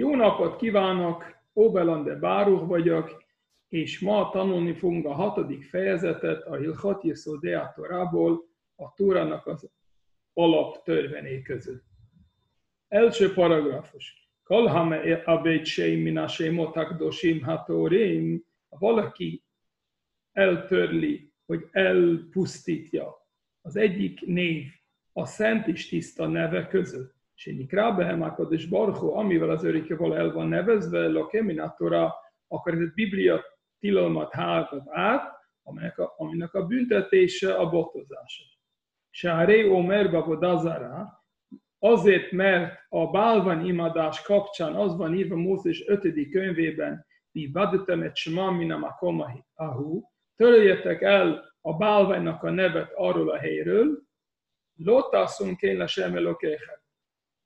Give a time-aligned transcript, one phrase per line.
[0.00, 3.24] Jó napot kívánok, Óbelande Báruch vagyok,
[3.68, 9.70] és ma tanulni fogunk a hatodik fejezetet a Hilchot Yesodea Torából, a Tórának az
[10.32, 11.84] alap törvené között.
[12.88, 14.30] Első paragrafus.
[14.42, 19.44] Kalhame abét seim minasé motakdosim hatorim, ha valaki
[20.32, 23.26] eltörli, hogy elpusztítja
[23.60, 24.64] az egyik név
[25.12, 30.48] a szent és tiszta neve között, Sinikra behem és Barho, amivel az örökkéval el van
[30.48, 32.14] nevezve, Lokeminatora,
[32.48, 33.40] akkor ez a Biblia
[33.78, 38.44] tilalmat háltat át, aminek a, aminek a büntetése a botozása.
[39.10, 41.24] Sáré Omer Babodazara,
[41.78, 46.30] azért, mert a bálvány imádás kapcsán az van írva Mózes 5.
[46.30, 48.86] könyvében, mi badutem et shma minam
[49.54, 50.02] ahu,
[50.36, 54.02] töröljetek el a bálványnak a nevet arról a helyről,
[54.74, 56.14] lotászunk én le sem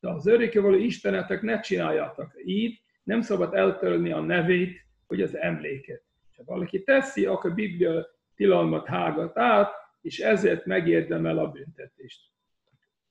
[0.04, 6.02] de az örökkévaló istenetek ne csináljátok így, nem szabad eltörni a nevét, vagy az emléket.
[6.36, 12.20] Ha valaki teszi, akkor a Biblia tilalmat hágat át, és ezért megérdemel a büntetést.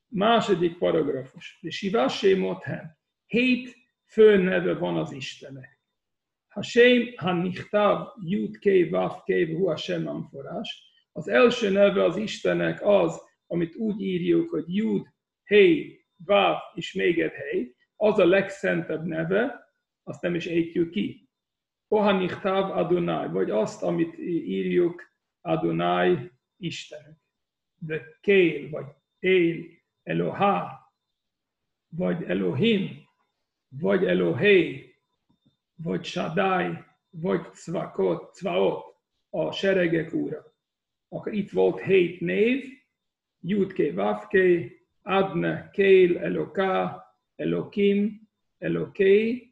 [0.07, 1.59] Második paragrafus.
[1.61, 2.97] De Sivásé Mothem.
[3.25, 5.79] Hét főneve van az Istenek.
[6.47, 10.83] Hashem Hanichtav Yud Kei Vav Kei Hu Hashem Amforás.
[11.11, 15.11] Az első neve az Istenek az, amit úgy írjuk, hogy Yud,
[15.43, 19.67] Hey, Vav és még egy hely, az a legszentebb neve,
[20.03, 21.29] azt nem is ejtjük ki.
[21.87, 27.17] Kohanichtav Adonai, vagy azt, amit írjuk Adonai Istenük.
[27.77, 28.85] De Kél, vagy
[29.19, 29.65] Él,
[30.03, 30.81] Eloha,
[31.87, 33.03] vagy Elohim,
[33.67, 34.87] vagy Elohé,
[35.75, 36.77] vagy Shaddai,
[37.09, 38.95] vagy Cvakot, Cvaot,
[39.29, 40.55] a seregek úra.
[41.09, 42.63] Akkor itt volt hét név,
[43.39, 49.47] Jutké, Vavké, Adne, Kél, Eloká, Elokim, Eloké,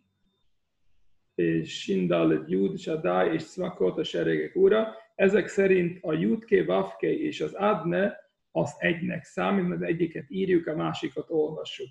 [1.35, 4.95] és Sindalet Jud, Shaddai és Szvakot a seregek ura.
[5.16, 8.17] Ezek szerint a Judké, Vavké és az Adne
[8.51, 11.90] az egynek számít, mert egyiket írjuk, a másikat olvassuk.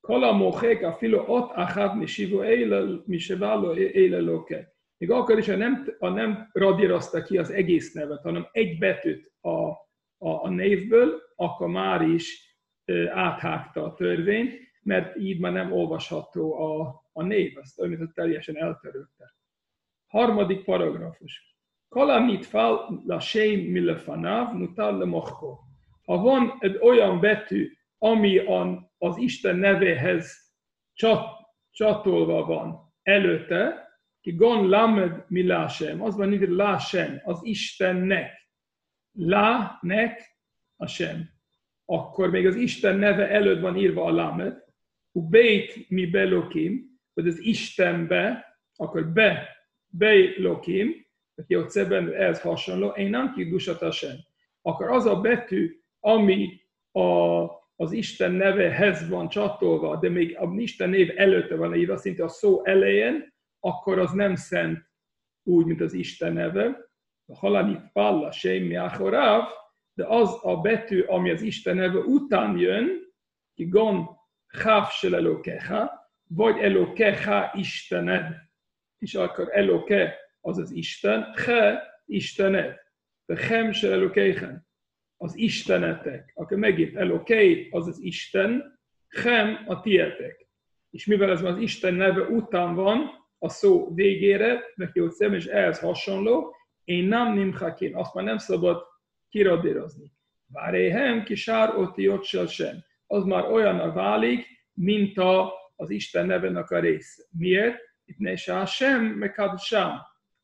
[0.00, 0.50] Kala
[0.82, 2.42] a filo ot achad mi sivo
[3.04, 4.74] mi sevalo éle loke.
[4.98, 9.32] Még akkor is, ha nem, ha nem radírozta ki az egész nevet, hanem egy betűt
[9.40, 9.85] a,
[10.18, 12.56] a, a névből, akkor már is
[13.10, 18.56] áthágta a törvényt, mert így már nem olvasható a, a név, azt olyan, mint teljesen
[18.56, 19.34] eltörölte.
[20.06, 21.56] Harmadik paragrafus.
[21.88, 25.58] Kalamit fal la shame milefanav nutal le mochko.
[26.04, 28.38] Ha van egy olyan betű, ami
[28.98, 30.54] az Isten nevéhez
[30.92, 31.26] csat,
[31.70, 33.88] csatolva van előtte,
[34.20, 38.45] ki gon lamed mi lásem, az van írva lásem, az Istennek.
[39.16, 40.38] La-nek
[40.76, 41.28] a sem.
[41.84, 44.64] Akkor még az Isten neve előtt van írva a lamed,
[45.12, 48.44] beit mi belokim, hogy az Istenbe,
[48.76, 49.48] akkor be,
[49.86, 54.16] belokim, aki ott szebben ehhez hasonló, én nem kidusata sem.
[54.62, 56.60] Akkor az a betű, ami
[56.92, 57.00] a,
[57.76, 62.28] az Isten nevehez van csatolva, de még a Isten név előtte van írva, szinte a
[62.28, 64.90] szó elején, akkor az nem szent
[65.42, 66.85] úgy, mint az Isten neve.
[67.26, 69.44] A halani palla semmi achorav,
[69.94, 73.14] de az a betű, ami az Isten neve után jön,
[73.54, 74.08] ki gon
[74.62, 78.34] cháv se elokecha, vagy elokecha Istened.
[78.98, 82.76] És akkor eloke az az Isten, he Istened.
[83.26, 84.66] De chem se elokechen,
[85.16, 86.32] az Istenetek.
[86.34, 90.48] Akkor megint elokei az az Isten, chem a tietek.
[90.90, 95.46] És mivel ez az Isten neve után van, a szó végére, neki ott szem, és
[95.46, 96.54] ehhez hasonló,
[96.86, 98.82] én nem nimchakin, azt már nem szabad
[99.28, 100.12] kiradírozni.
[100.46, 102.84] Váréhem ki sár ott sem.
[103.06, 107.28] Az már olyan válik, mint a, az Isten nevenek a rész.
[107.30, 107.78] Miért?
[108.04, 108.36] Itt ne
[108.66, 109.92] sem, meg sem.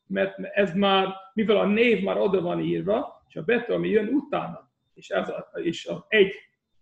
[0.06, 4.08] Mert ez már, mivel a név már oda van írva, és a betű, ami jön
[4.08, 6.34] utána, és, ez a, és az egy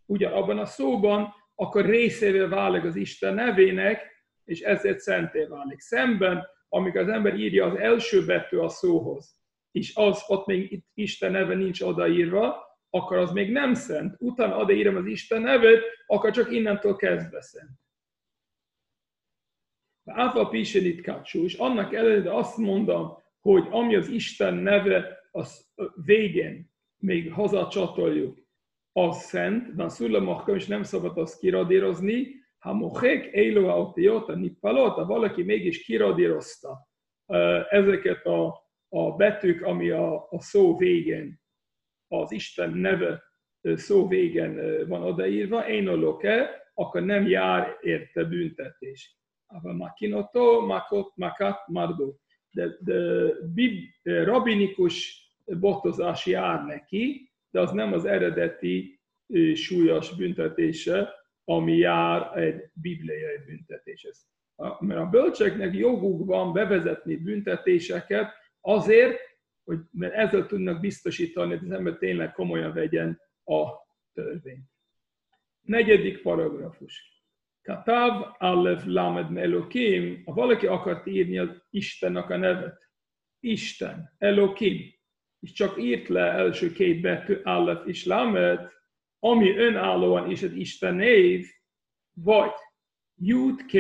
[0.07, 5.81] ugyanabban a szóban, akkor részévé válik az Isten nevének, és ezért szenté válik.
[5.81, 9.40] Szemben, amikor az ember írja az első betű a szóhoz,
[9.71, 14.15] és az ott még itt Isten neve nincs odaírva, akkor az még nem szent.
[14.19, 17.71] Utána odaírom az Isten nevet, akkor csak innentől kezdve szent.
[20.05, 25.69] Áfa Pisenit Kacsú, és annak ellenére azt mondom, hogy ami az Isten neve, az
[26.05, 28.39] végén még hazacsatoljuk,
[28.93, 35.07] az szent, de a szullamachkam is nem szabad azt kiradírozni, ha mochek élo a nippalot,
[35.07, 36.89] valaki mégis kiradírozta
[37.69, 41.41] ezeket a, a betűk, ami a, a szó végén,
[42.09, 43.23] az Isten neve
[43.63, 49.19] szó végén van odaírva, én loke, akkor nem jár érte büntetés.
[49.47, 52.15] Ava makinoto, makot, makat, mardo.
[52.51, 59.01] De, de bib, rabinikus botozás jár neki, de az nem az eredeti
[59.55, 61.15] súlyos büntetése,
[61.45, 64.29] ami jár egy bibliai büntetéshez.
[64.81, 69.19] Mert a bölcseknek joguk van bevezetni büntetéseket azért,
[69.65, 73.67] hogy, mert ezzel tudnak biztosítani, hogy az ember tényleg komolyan vegyen a
[74.13, 74.71] törvényt.
[75.61, 77.23] Negyedik paragrafus.
[77.63, 82.89] Katav Alef Lamed Elokim, ha valaki akart írni az Istennek a nevet,
[83.41, 84.95] Isten, Elokim,
[85.41, 88.69] és csak írt le első két betű Alef és Lamed,
[89.19, 91.47] ami önállóan is az Isten név,
[92.13, 92.53] vagy
[93.15, 93.73] Jud K,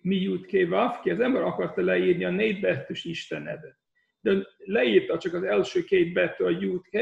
[0.00, 0.72] mi Jud K
[1.04, 3.78] az ember akarta leírni a négy betűs Isten nevet.
[4.24, 6.94] De leírta csak az első két betű a Jud K,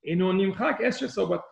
[0.00, 1.42] én onnim hák, ezt se szabad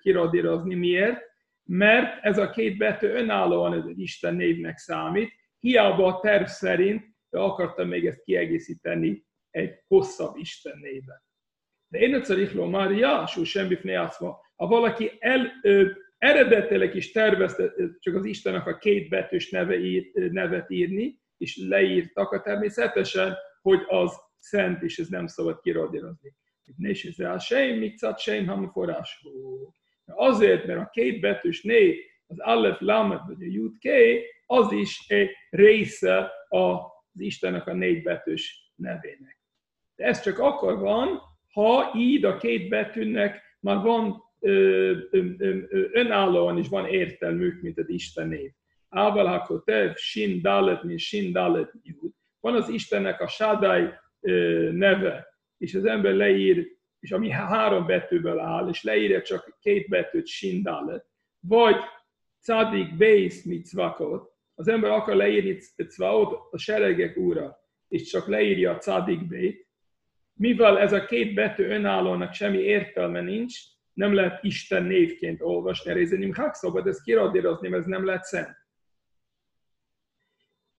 [0.00, 0.74] kiradírozni.
[0.74, 1.20] Miért?
[1.64, 7.10] Mert ez a két betű önállóan ez egy Isten névnek számít, hiába a terv szerint
[7.30, 11.22] de akartam még ezt kiegészíteni egy hosszabb Isten néven.
[11.88, 13.78] De én egyszer ihló Mária, sú semmi
[14.56, 20.12] ha valaki el, ö, eredetileg is tervezte csak az Istennek a két betűs neve ír,
[20.12, 26.34] nevet írni, és leírtak, természetesen, hogy az szent, és ez nem szabad kiradírozni.
[26.78, 29.30] És ez a sem, mikcat sem, ham forrású.
[30.06, 31.96] Azért, mert a két betűs név,
[32.26, 33.88] az Aleph Lamed vagy a Jud K,
[34.46, 36.80] az is egy része az
[37.12, 39.38] Istennek a négy betűs nevének.
[39.96, 41.20] De ez csak akkor van,
[41.52, 44.22] ha így a két betűnek már van
[45.92, 48.50] önállóan is van értelmük, mint az Isten név.
[48.88, 52.12] Ával hakotev, sin dalet, mint sin dalet jud.
[52.40, 53.88] Van az Istennek a Shaddai
[54.72, 55.26] neve,
[55.56, 56.66] és az ember leír,
[57.00, 61.06] és ami három betűből áll, és leírja csak két betűt, sin dalet,
[61.40, 61.76] vagy
[62.40, 65.56] cadik beis mitzvakot, az ember akar leírni
[65.88, 67.58] cvaot, a seregek úra,
[67.88, 69.68] és csak leírja a cadik bét,
[70.32, 73.58] mivel ez a két betű önállónak semmi értelme nincs,
[73.92, 78.56] nem lehet Isten névként olvasni, részenim hák szabad ezt kiradírozni, mert ez nem lehet szent.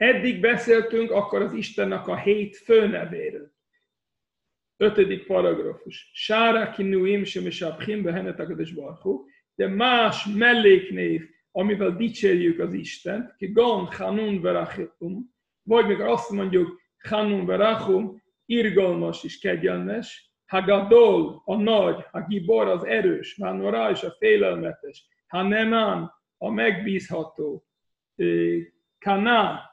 [0.01, 3.51] Eddig beszéltünk akkor az Istennek a hét főnevéről.
[4.77, 6.11] Ötödik paragrafus.
[6.13, 9.25] Sára kinuim sem és a behenet barhu,
[9.55, 16.81] de más melléknév, amivel dicsérjük az Istent, ki gon chanun verachum, vagy még azt mondjuk
[17.01, 24.15] chanun verachum, irgalmas és kegyelmes, Hagadol, a nagy, a gibor, az erős, Manorá és a
[24.19, 27.65] félelmetes, Haneman, a megbízható,
[28.99, 29.69] Kana,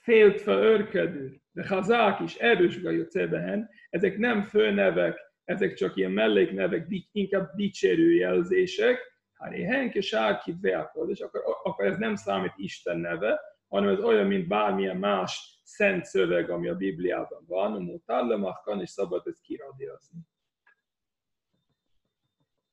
[0.00, 7.50] féltve örködő, de Hazák is erős Gajocebehen, ezek nem főnevek, ezek csak ilyen melléknevek, inkább
[7.54, 8.98] dicsérő jelzések,
[9.32, 14.26] hát henke sárkit veakod, és akkor, akkor ez nem számít Isten neve, hanem ez olyan,
[14.26, 20.18] mint bármilyen más szent szöveg, ami a Bibliában van, mutallemakkan, és szabad ezt kiradírozni.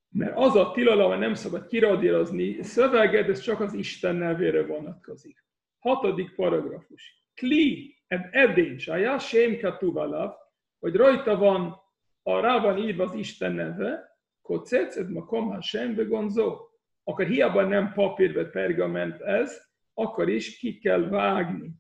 [0.10, 5.47] Mert az a tilalom, nem szabad kiradírozni szöveget, ez csak az Isten nevére vonatkozik.
[5.88, 7.26] Hatodik paragrafus.
[7.34, 10.36] Kli, ed edén, sajá, sém katuvalav,
[10.80, 11.76] hogy rajta van,
[12.24, 16.58] a rá van írva az Isten neve, kocec, ed makom hasem begonzó.
[17.04, 19.62] Akkor hiába nem papír vagy pergament ez,
[19.94, 21.72] akkor is ki kell vágni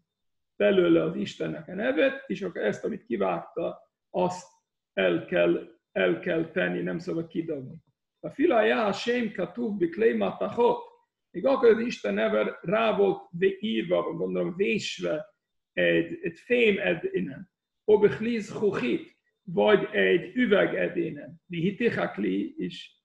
[0.55, 4.47] belőle az Istennek a nevet, és akkor ezt, amit kivágta, azt
[4.93, 7.75] el kell, el kell tenni, nem szabad kidobni.
[8.19, 10.86] A filájá a sém katuv biklé matachot,
[11.31, 13.21] még akkor az Isten neve rá volt
[13.59, 15.25] írva, gondolom vésve
[15.73, 17.49] egy, egy fém edénen,
[17.83, 21.41] obichliz chuchit, vagy egy üveg edénen.
[21.45, 22.97] Vihitichakli is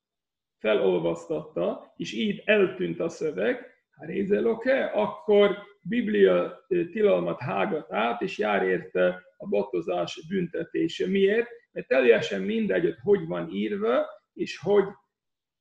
[0.59, 8.62] felolvasztatta, és így eltűnt a szöveg, ha rézeloke, akkor Biblia tilalmat hágat át, és jár
[8.62, 11.07] érte a botozás büntetése.
[11.07, 11.49] Miért?
[11.73, 14.85] Mert teljesen mindegy, hogy hogy van írva, és hogy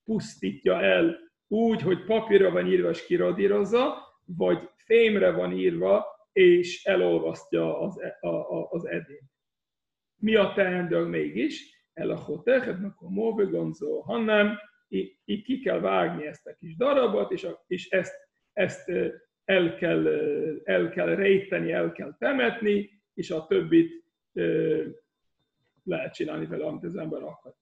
[0.04, 7.80] pusztítja el úgy, hogy papírra van írva és kiradírozza, vagy fémre van írva, és elolvasztja
[7.80, 9.32] az, e, a, a, az edényt.
[10.16, 11.80] Mi a teendő mégis?
[11.94, 14.58] El a hotechet, a móvegonzó, hanem
[15.26, 18.14] így ki kell vágni ezt a kis darabot, és, a, és ezt,
[18.54, 18.92] ezt
[19.46, 20.08] el kell,
[20.64, 24.04] el kell rejteni, el kell temetni, és a többit
[25.84, 27.54] lehet csinálni vele, amit az ember akar.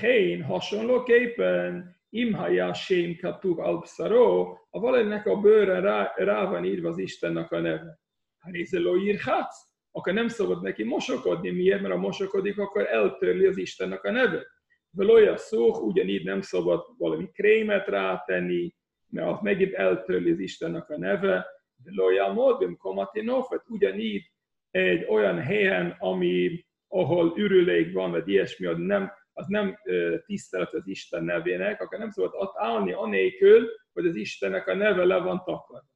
[0.00, 6.98] Hén hasonlóképpen imhaja sém katuv alpszaró, ha valakinek a bőrön rá, rá van írva az
[6.98, 8.00] Istennek a neve.
[8.38, 11.50] Ha nézeló írhatsz, akkor nem szabad neki mosokodni.
[11.50, 11.80] Miért?
[11.80, 14.46] Mert ha mosokodik, akkor eltörli az Istennek a nevet.
[14.90, 18.74] Velója szó, ugyanígy nem szabad valami krémet rátenni,
[19.10, 21.46] mert az megint eltörli az Istennek a neve,
[21.76, 24.32] de lojal módon komatinofet, ugyanígy
[24.70, 29.78] egy olyan helyen, ami, ahol ürülék van, vagy ilyesmi, nem, az nem
[30.26, 35.04] tisztelet az Isten nevének, akkor nem szabad ott állni anélkül, hogy az Istennek a neve
[35.04, 35.94] le van takarva.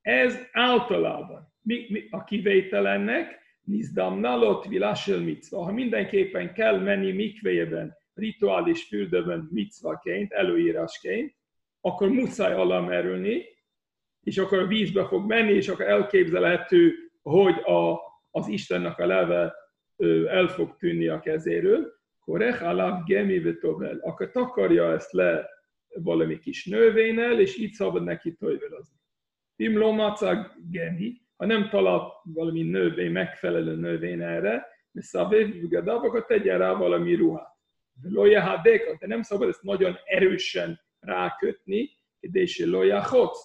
[0.00, 5.62] Ez általában mi, mi a kivételennek, nizdamnalot vilasel micva.
[5.64, 11.34] Ha mindenképpen kell menni mikvében, rituális fürdőben micvaként, előírásként,
[11.80, 13.44] akkor muszáj alá merülni,
[14.22, 17.98] és akkor a vízbe fog menni, és akkor elképzelhető, hogy a,
[18.30, 19.61] az Istennek a leve
[20.28, 23.56] el fog tűnni a kezéről, korech alav gemi
[24.00, 25.48] akkor takarja ezt le
[25.94, 28.96] valami kis növényel, és így szabad neki tojvelozni.
[29.56, 36.72] Pimlomacag gemi, ha nem talál valami növény, megfelelő növény erre, de szabévgadav, akkor tegyen rá
[36.72, 37.56] valami ruhát.
[38.02, 43.36] Lojahadéka, de nem szabad ezt nagyon erősen rákötni, és lojahot.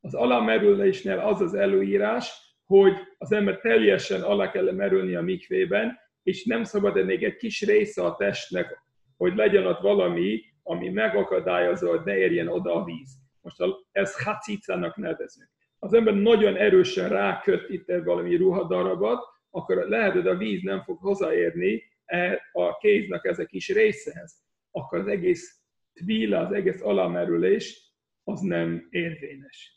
[0.00, 6.44] Az alamerülésnél az az előírás, hogy az ember teljesen alá kell merülni a mikvében, és
[6.44, 8.82] nem szabad még egy kis része a testnek,
[9.16, 13.10] hogy legyen ott valami, ami megakadályozza, hogy ne érjen oda a víz.
[13.40, 13.56] Most
[13.92, 15.50] ez hacicának nevezünk.
[15.78, 20.98] Az ember nagyon erősen ráköt itt valami ruhadarabot, akkor lehet, hogy a víz nem fog
[20.98, 24.42] hozzáérni e a kéznek ez a kis részehez.
[24.70, 25.60] Akkor az egész
[25.94, 27.92] tvila, az egész alamerülés,
[28.24, 29.73] az nem érvényes.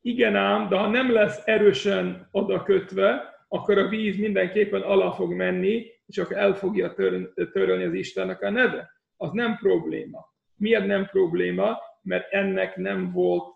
[0.00, 5.32] Igen ám, de ha nem lesz erősen oda kötve, akkor a víz mindenképpen alá fog
[5.32, 6.94] menni, és akkor el fogja
[7.52, 8.90] törölni az Istennek a neve.
[9.16, 10.28] Az nem probléma.
[10.56, 11.78] Miért nem probléma?
[12.02, 13.54] Mert ennek nem volt,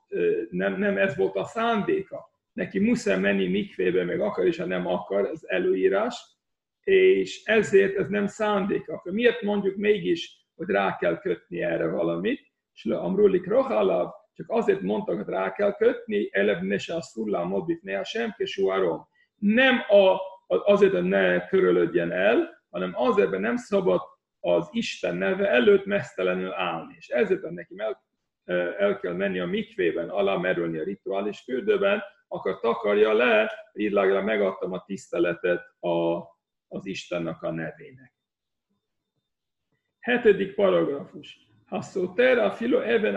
[0.50, 2.32] nem, nem ez volt a szándéka.
[2.52, 6.16] Neki muszáj menni mikvébe, meg akar, és ha nem akar, ez előírás,
[6.84, 9.02] és ezért ez nem szándéka.
[9.04, 12.40] Miért mondjuk mégis, hogy rá kell kötni erre valamit?
[12.74, 17.48] És le amrulik rohalav, csak azért mondtak, hogy rá kell kötni, elevne se a szullám
[17.48, 19.12] modbit ne sem kesuárom
[19.44, 24.00] nem a, azért, hogy ne körülödjen el, hanem azért, mert nem szabad
[24.40, 26.94] az Isten neve előtt mesztelenül állni.
[26.98, 28.04] És ezért neki el,
[28.78, 34.24] el kell menni a mikvében, alá merülni a rituális fürdőben, akkor takarja le, így legalább
[34.24, 36.16] megadtam a tiszteletet a,
[36.68, 38.12] az Istennek a nevének.
[40.00, 41.38] Hetedik paragrafus.
[41.66, 41.82] Ha
[42.40, 43.16] a filo even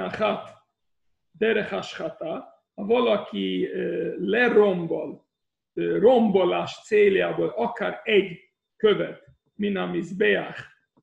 [1.37, 3.69] achat derechashata, ha valaki
[4.17, 5.25] lerombol
[5.73, 8.39] rombolás céljából akár egy
[8.75, 9.23] követ,
[9.55, 10.59] minamis beach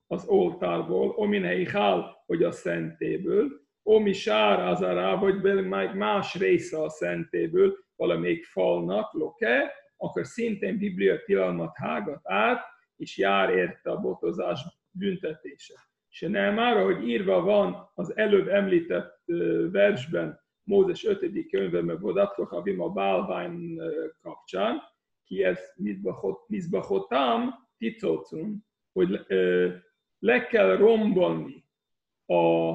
[0.06, 5.42] az oltárból, ominei hál, hogy a szentéből, omi sár azará, vagy
[5.94, 12.64] más része a szentéből, valamelyik falnak, loke, akkor szintén Biblia tilalmat hágat át,
[12.96, 14.60] és jár érte a botozás
[14.90, 15.74] büntetése.
[16.14, 19.22] És már, hogy írva van az előbb említett
[19.70, 21.48] versben, Mózes 5.
[21.50, 23.80] könyvben Vodatko Havim a bálvány
[24.20, 24.82] kapcsán,
[25.24, 25.60] ki ez
[26.46, 29.26] mizbachotam ticocum, hogy
[30.18, 31.64] le kell rombolni
[32.26, 32.70] a,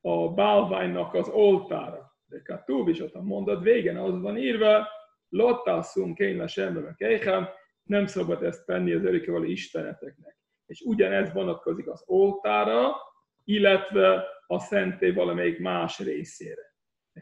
[0.00, 2.16] a bálványnak az oltára.
[2.26, 4.88] De Katúv is ott a mondat végén az van írva,
[6.14, 7.48] kényle sembe kejhem,
[7.82, 10.39] nem szabad ezt tenni az örökkévaló isteneteknek.
[10.70, 12.96] És ugyanez vonatkozik az oltára,
[13.44, 16.74] illetve a szenté valamelyik más részére.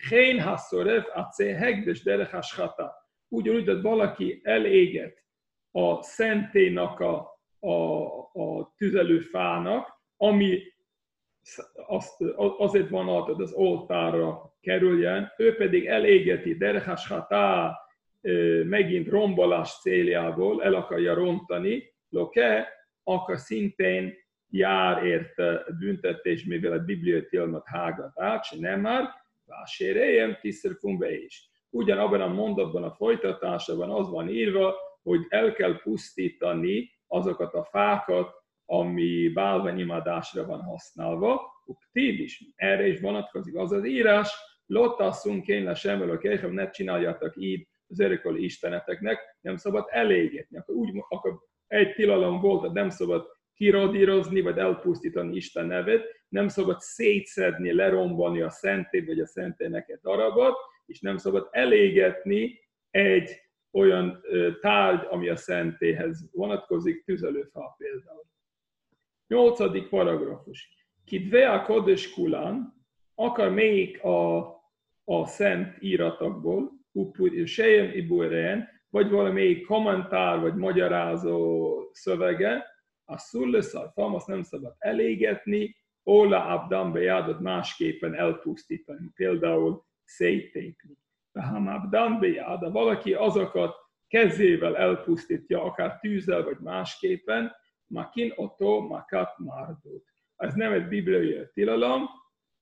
[0.09, 2.93] Hén haszorev a hegdes derech hashata.
[3.29, 5.25] Ugyanúgy, hogy valaki eléget
[5.71, 10.63] a szentének a, a, a tüzelőfának, ami
[11.87, 12.23] azt,
[12.59, 17.77] azért van ott, hogy az oltára kerüljen, ő pedig elégeti derehashata
[18.65, 22.78] megint rombolás céljából, el akarja rontani, loke,
[23.09, 24.15] akkor szintén
[24.51, 29.09] jár érte büntetés, mivel a bibliai tilmat hágat át, nem már,
[29.45, 31.51] Vásérejem tisztelfumbe is.
[31.71, 38.35] Ugyanabban a mondatban, a folytatásában az van írva, hogy el kell pusztítani azokat a fákat,
[38.65, 41.41] ami bálványimádásra van használva.
[41.65, 44.31] Uktív is, erre is vonatkozik az az írás,
[44.67, 50.59] lottasszunk kényle semmel a kéhem, ne csináljátok így az örököli isteneteknek, nem szabad elégetni.
[50.59, 51.28] Akkor, úgy, akkor
[51.79, 58.41] egy tilalom volt, hogy nem szabad kirodírozni, vagy elpusztítani Isten nevet, nem szabad szétszedni, lerombolni
[58.41, 60.57] a szentét, vagy a szentének egy darabot,
[60.87, 63.31] és nem szabad elégetni egy
[63.73, 64.23] olyan
[64.61, 68.27] tárgy, ami a szentéhez vonatkozik, tüzelőfa például.
[69.27, 70.69] Nyolcadik paragrafus.
[71.05, 72.75] Kidve a kodes kulán,
[73.15, 74.39] akar melyik a,
[75.05, 76.73] a szent íratokból,
[77.45, 82.67] sejem iburen, vagy valamelyik kommentár, vagy magyarázó szövege,
[83.05, 90.97] a szulleszar azt nem szabad elégetni, Ola abdam bejádot másképpen elpusztítani, például széttépni.
[91.33, 93.77] Ha abdam bejád, ha valaki azokat
[94.07, 97.53] kezével elpusztítja, akár tűzzel vagy másképpen,
[97.87, 100.05] makin otto makat mardut.
[100.37, 102.09] Ez nem egy bibliai tilalom,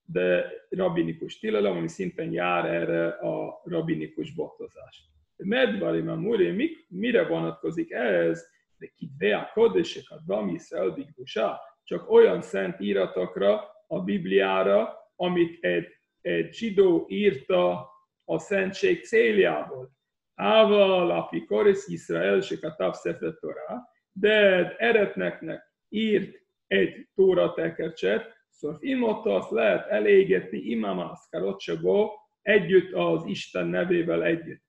[0.04, 5.04] de rabinikus tilalom, ami szintén jár erre a rabinikus botozás.
[5.37, 8.45] Medvarim a murim, mire vonatkozik ez?
[8.78, 15.87] De kitvea kodeseket, bami szelbikdusa, csak olyan szent íratokra, a Bibliára, amit egy,
[16.21, 17.90] egy zsidó írta
[18.25, 19.90] a szentség céljából.
[20.35, 22.95] Ával, api koris Izrael, se katav
[23.40, 23.81] Torah,
[24.12, 32.12] de eretneknek írt egy tóra tekercset, szóval imotta azt lehet elégetni imamászkarotcsagó
[32.43, 34.65] együtt az Isten nevével együtt.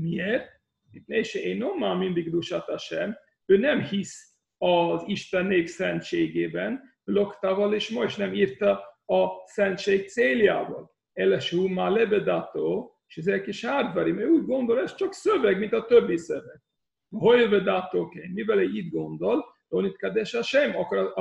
[0.00, 0.60] Miért?
[0.92, 7.74] Itt nézse, én már mindig dusata sem, ő nem hisz az Isten név szentségében, Loktaval,
[7.74, 8.70] és most nem írta
[9.06, 10.94] a szentség céljával.
[11.12, 15.84] Elesú már lebedató, és ezek is árvári, mert úgy gondol, ez csak szöveg, mint a
[15.84, 16.62] többi szöveg.
[17.08, 21.12] Hogy vedató mivel így gondol, Donit Kadesha sem, akkor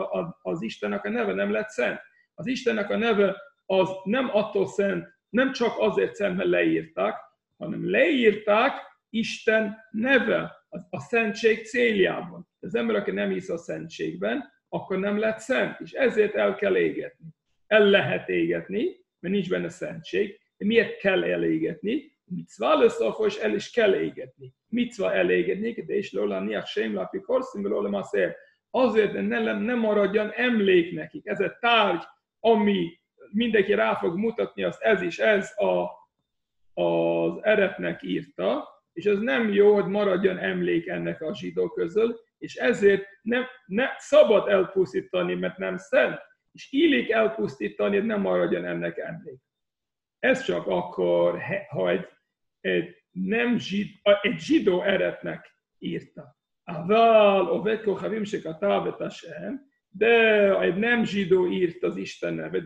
[0.41, 2.00] az Istennek a neve nem lett szent.
[2.34, 7.15] Az Istennek a neve az nem attól szent, nem csak azért szent, mert leírták,
[7.57, 8.73] hanem leírták
[9.09, 12.47] Isten neve a szentség céljában.
[12.59, 16.75] Az ember, aki nem hisz a szentségben, akkor nem lett szent, és ezért el kell
[16.75, 17.27] égetni.
[17.67, 18.83] El lehet égetni,
[19.19, 22.15] mert nincs benne szentség, de miért kell elégetni?
[22.23, 24.53] Mitzvah lesz akkor, és el is kell égetni.
[24.67, 28.09] Mitzvah elégetni, de is lóla niach sem lapi korszim, lóla
[28.69, 31.25] Azért, hogy ne, nem maradjon emlék nekik.
[31.27, 32.03] Ez egy tárgy,
[32.39, 32.99] ami
[33.31, 35.89] mindenki rá fog mutatni, azt ez is, ez a,
[36.77, 42.55] az eretnek írta, és az nem jó, hogy maradjon emlék ennek a zsidó közül, és
[42.55, 46.19] ezért nem, ne, szabad elpusztítani, mert nem szent,
[46.51, 49.39] és illik elpusztítani, hogy nem maradjon ennek emlék.
[50.19, 52.07] Ez csak akkor, ha egy,
[52.62, 53.88] egy, nem zsid,
[54.22, 56.37] egy zsidó eretnek írta.
[56.63, 62.66] Aval, ovet kochavim sekatav sem, de egy nem zsidó írt az Isten nevet,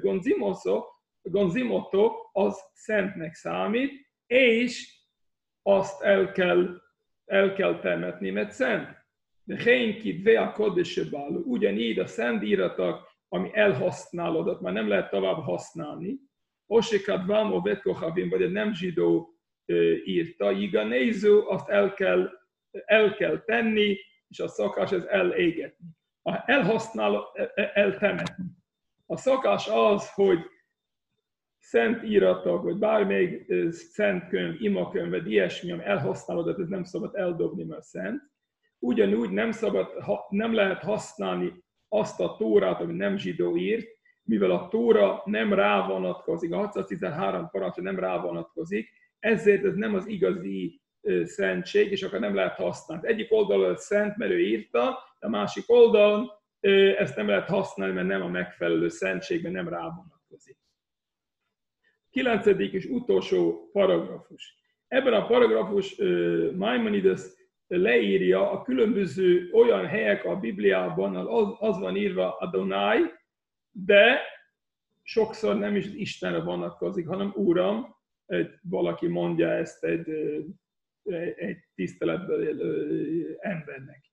[1.22, 3.92] Gonzimoto, az szentnek számít,
[4.28, 5.00] és
[5.62, 6.82] azt el kell,
[7.26, 9.00] el kell temetni, mert szent.
[9.44, 15.44] De hénkit ve a kodesebáló, ugyanígy a szent íratok, ami elhasználódott, már nem lehet tovább
[15.44, 16.20] használni.
[16.66, 19.36] Osikad vám o vetkohavim, vagy egy nem zsidó
[20.06, 22.30] írta, iganéző, azt el kell,
[22.86, 25.86] el kell tenni, és a szakás ez elégetni.
[26.22, 28.46] A elhasználó, e, e, eltemetni.
[29.06, 30.40] A szakás az, hogy
[31.62, 37.82] szent íratok, vagy bármelyik szent könyv, imakönyv, ilyesmi, ami elhasználódott, ez nem szabad eldobni, mert
[37.82, 38.22] szent.
[38.80, 39.88] Ugyanúgy nem, szabad,
[40.30, 43.88] nem lehet használni azt a tórát, ami nem zsidó írt,
[44.24, 49.96] mivel a tóra nem rá vonatkozik, a 613 parancsra nem rá vonatkozik, ezért ez nem
[49.96, 50.82] az igazi
[51.24, 53.08] szentség, és akkor nem lehet használni.
[53.08, 56.30] Egyik oldalon szent, mert ő írta, a másik oldalon
[56.98, 60.21] ezt nem lehet használni, mert nem a megfelelő szentségben nem rá vonatkozik.
[62.12, 64.60] Kilencedik és utolsó paragrafus.
[64.88, 65.96] Ebben a paragrafus
[66.56, 67.22] Maimonides
[67.68, 73.02] leírja a különböző olyan helyek a Bibliában, az, az van írva Adonai,
[73.72, 74.20] de
[75.02, 77.96] sokszor nem is Istenre vonatkozik, hanem Uram,
[78.26, 80.10] egy, valaki mondja ezt egy,
[81.36, 82.58] egy tiszteletből
[83.40, 84.12] embernek.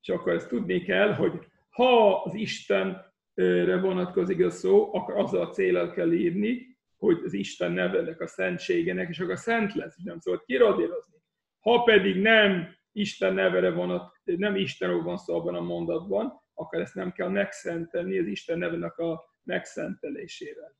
[0.00, 1.32] És akkor ezt tudni kell, hogy
[1.70, 7.72] ha az Istenre vonatkozik a szó, akkor azzal a célral kell írni, hogy az Isten
[7.72, 11.16] nevenek a szentségenek, és akkor szent lesz, és nem szabad kiradírozni.
[11.60, 16.94] Ha pedig nem Isten nevere van, nem Istenről van szó abban a mondatban, akkor ezt
[16.94, 20.76] nem kell megszentelni az Isten nevenek a megszentelésével.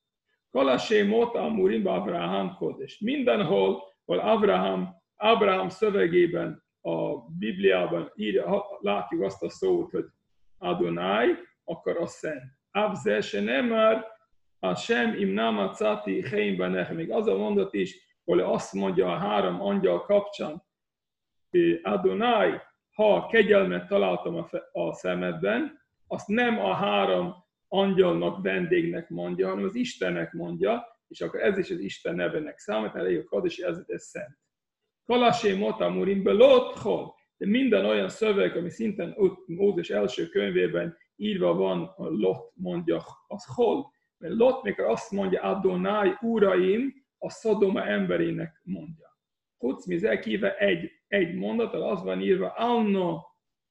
[0.50, 2.98] Kalasé Mota Amurim Abraham Kodes.
[2.98, 10.04] Mindenhol, ahol Abraham, Abraham szövegében, a Bibliában írja, látjuk azt a szót, hogy
[10.58, 12.42] Adonai, akkor a szent.
[12.70, 14.06] Abze se nem már
[14.74, 15.34] sem im
[15.72, 16.92] cati heimben nehe.
[16.94, 20.66] Még az a mondat is, hogy azt mondja a három angyal kapcsán,
[21.82, 22.50] Adonai,
[22.94, 27.34] ha kegyelmet találtam a, a szemedben, azt nem a három
[27.68, 32.94] angyalnak, vendégnek mondja, hanem az Istennek mondja, és akkor ez is az Isten nevenek számít,
[32.94, 34.38] elég a kad, és ez, ez szent.
[35.04, 39.16] Kalasé motamurim belotchol, de minden olyan szöveg, ami szinten
[39.46, 45.42] Mózes első könyvében írva van, a Lot mondja, az hol, mert Lot, mikor azt mondja,
[45.42, 49.16] Adonai, uraim, a Szodoma emberének mondja.
[49.58, 53.20] Hutz Mizekive egy, egy mondattal az van írva, Anno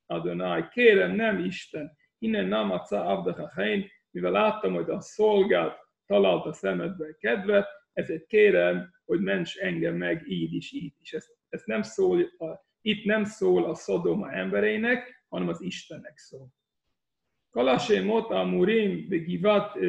[0.06, 6.46] Adonai, kérem, nem Isten, innen nem a abdacha helyen, mivel láttam, hogy a szolgát talált
[6.46, 11.14] a szemedben kedvet, ezért kérem, hogy ments engem meg így is, így is.
[11.14, 16.48] Ez, ez nem szól, a, itt nem szól a Szodoma embereinek, hanem az Istennek szól.
[17.50, 19.80] Kalasé mot amurim begivat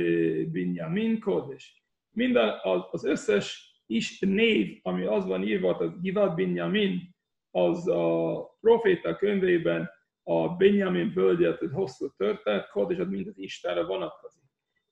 [0.51, 1.83] binyamin kodes.
[2.11, 2.55] Minden
[2.91, 7.17] az összes is név, ami az van írva, az Givat Binyamin,
[7.51, 9.91] az a proféta könyvében
[10.23, 14.43] a Benjamin völgyet, egy hosszú történet, és az mind az Istenre vonatkozik.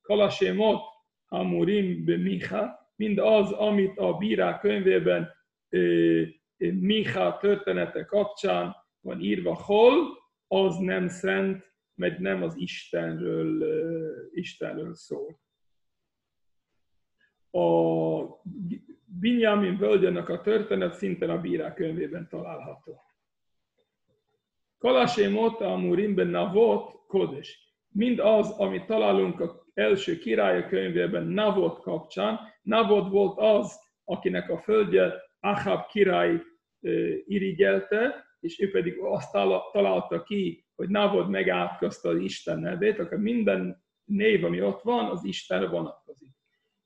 [0.00, 0.80] Kalasé mot
[1.28, 5.32] amurim Micha, mind az, amit a bírák könyvében
[6.56, 13.64] Micha története kapcsán van írva, hol, az nem szent, mert nem az Istenről,
[14.32, 15.40] Istenről szól.
[17.50, 18.24] A
[19.20, 23.00] Binyamin völgyönnek a történet szintén a bírák könyvében található.
[24.78, 27.74] Kalasé Mota Amurimben Navot Kodes.
[27.88, 32.38] Mind az, amit találunk a első királyok könyvében Navot kapcsán.
[32.62, 36.42] Navot volt az, akinek a földje Ahab király
[37.26, 39.32] irigyelte, és ő pedig azt
[39.72, 45.24] találta ki, hogy Navot megátkozta az Isten nevét, akkor minden név, ami ott van, az
[45.24, 46.30] Istenre vonatkozik.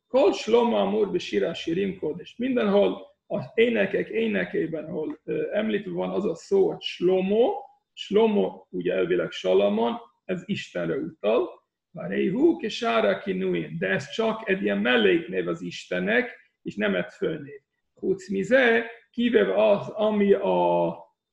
[0.09, 5.20] Kol Shlomo Amur Beshira Shirim és mindenhol az énekek énekében, ahol
[5.53, 7.53] említve van az a szó, hogy Shlomo,
[7.92, 11.48] Shlomo ugye elvileg Salamon, ez Istenre utal,
[11.90, 17.12] Varéhu és Sára Kinuin, de ez csak egy ilyen melléknév az Istennek, és nem egy
[17.12, 17.61] fölnév.
[17.94, 20.88] Hucmize, kivéve az, ami a,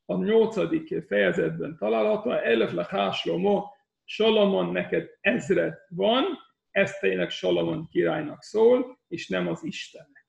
[0.10, 3.64] a nyolcadik fejezetben található, Elef Lachá Shlomo,
[4.04, 6.26] Salamon neked ezret van,
[6.72, 10.28] ez tényleg Salamon királynak szól, és nem az Istennek.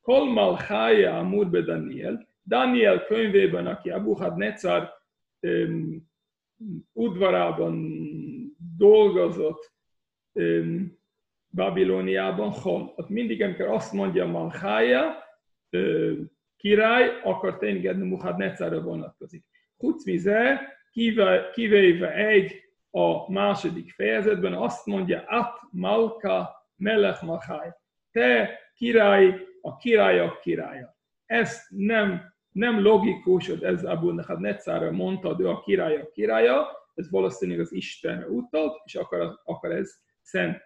[0.00, 4.90] Kol Malchaya Amurbe Daniel, Daniel könyvében, aki Abu Hadnecar
[5.40, 6.08] um,
[6.92, 8.00] udvarában
[8.76, 9.72] dolgozott
[10.32, 10.98] um,
[11.50, 12.92] Babilóniában, hol.
[12.96, 15.14] Ott mindig, amikor azt mondja Malchaya,
[15.70, 19.44] um, király, akkor tényleg Nebuchadnezzarra vonatkozik.
[19.76, 20.60] Hucmize,
[21.52, 27.68] kivéve egy a második fejezetben azt mondja, At Malka Melech Machai.
[28.10, 30.96] Te király, a királyok királya.
[31.26, 37.60] Ez nem, nem logikus, hogy ez Abu Nebuchadnezzarra mondta, ő a királyok királya, ez valószínűleg
[37.60, 40.62] az Istenre utalt, és akkor, akkor ez szent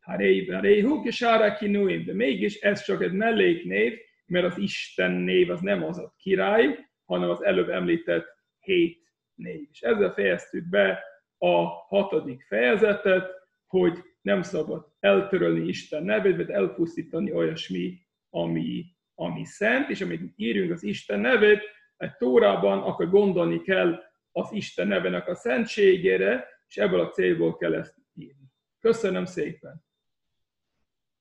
[0.00, 3.98] Haréhuk és Árakinuim, de mégis ez csak egy melléknév,
[4.32, 8.26] mert az Isten név az nem az a király, hanem az előbb említett
[8.58, 9.68] hét név.
[9.70, 11.04] És ezzel fejeztük be
[11.38, 13.30] a hatodik fejezetet,
[13.66, 17.98] hogy nem szabad eltörölni Isten nevét, vagy elpusztítani olyasmi,
[18.30, 21.62] ami, ami szent, és amit írjunk az Isten nevét,
[21.96, 27.74] egy Tórában akkor gondolni kell az Isten nevenek a szentségére, és ebből a célból kell
[27.74, 28.52] ezt írni.
[28.80, 29.91] Köszönöm szépen!